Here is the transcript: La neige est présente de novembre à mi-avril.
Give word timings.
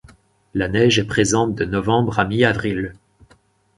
La 0.55 0.67
neige 0.67 0.97
est 0.97 1.03
présente 1.03 1.53
de 1.53 1.63
novembre 1.63 2.17
à 2.17 2.25
mi-avril. 2.25 2.95